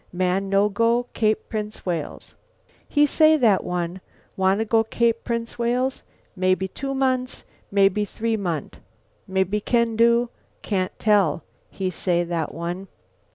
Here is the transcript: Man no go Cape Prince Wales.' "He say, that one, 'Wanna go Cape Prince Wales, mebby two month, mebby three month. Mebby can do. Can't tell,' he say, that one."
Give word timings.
Man 0.11 0.49
no 0.49 0.67
go 0.67 1.03
Cape 1.13 1.47
Prince 1.47 1.85
Wales.' 1.85 2.33
"He 2.89 3.05
say, 3.05 3.37
that 3.37 3.63
one, 3.63 4.01
'Wanna 4.35 4.65
go 4.65 4.83
Cape 4.83 5.23
Prince 5.23 5.59
Wales, 5.59 6.01
mebby 6.35 6.67
two 6.67 6.95
month, 6.95 7.43
mebby 7.69 8.03
three 8.03 8.35
month. 8.35 8.79
Mebby 9.27 9.59
can 9.61 9.95
do. 9.95 10.29
Can't 10.63 10.97
tell,' 10.97 11.43
he 11.69 11.91
say, 11.91 12.23
that 12.23 12.51
one." 12.51 12.87